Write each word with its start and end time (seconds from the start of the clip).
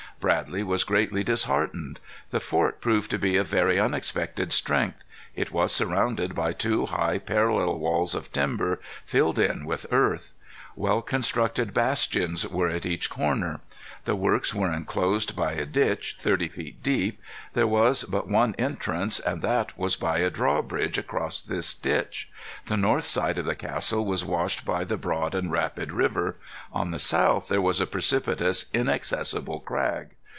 Bradley 0.19 0.61
was 0.61 0.83
greatly 0.83 1.23
disheartened. 1.23 1.99
The 2.29 2.39
fort 2.39 2.79
proved 2.79 3.09
to 3.09 3.17
be 3.17 3.37
of 3.37 3.47
very 3.47 3.79
unexpected 3.79 4.53
strength. 4.53 5.03
It 5.35 5.49
was 5.51 5.71
surrounded 5.71 6.35
by 6.35 6.53
two 6.53 6.85
high 6.85 7.17
parallel 7.17 7.79
walls 7.79 8.13
of 8.13 8.31
timber, 8.31 8.79
filled 9.03 9.39
in 9.39 9.65
with 9.65 9.87
earth. 9.89 10.33
Well 10.75 11.01
constructed 11.01 11.73
bastions 11.73 12.47
were 12.47 12.69
at 12.69 12.85
each 12.85 13.09
corner. 13.09 13.59
The 14.05 14.15
works 14.15 14.53
were 14.55 14.71
enclosed 14.71 15.35
by 15.35 15.51
a 15.51 15.65
ditch, 15.65 16.15
thirty 16.17 16.47
feet 16.47 16.81
deep. 16.81 17.19
There 17.53 17.67
was 17.67 18.05
but 18.05 18.27
one 18.29 18.55
entrance, 18.57 19.19
and 19.19 19.41
that 19.41 19.77
was 19.77 19.95
by 19.97 20.19
a 20.19 20.29
drawbridge 20.29 20.97
across 20.97 21.41
this 21.41 21.75
ditch. 21.75 22.29
The 22.65 22.77
north 22.77 23.03
side 23.05 23.37
of 23.37 23.45
the 23.45 23.53
castle 23.53 24.05
was 24.05 24.25
washed 24.25 24.63
by 24.65 24.85
the 24.85 24.97
broad 24.97 25.35
and 25.35 25.51
rapid 25.51 25.91
river. 25.91 26.37
On 26.71 26.91
the 26.91 26.99
south 26.99 27.49
there 27.49 27.61
was 27.61 27.81
a 27.81 27.85
precipitous 27.87 28.65
inaccessible 28.73 29.59
crag. 29.59 30.09